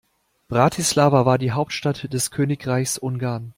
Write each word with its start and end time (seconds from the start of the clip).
Bratislava 0.47 1.27
war 1.27 1.37
die 1.37 1.51
Hauptstadt 1.51 2.11
des 2.11 2.31
Königreichs 2.31 2.97
Ungarn. 2.97 3.49